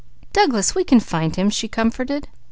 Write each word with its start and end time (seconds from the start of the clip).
"Douglas, 0.33 0.73
we 0.73 0.83
can 0.83 0.99
find 0.99 1.35
him!" 1.35 1.51
she 1.51 1.67
comforted. 1.67 2.27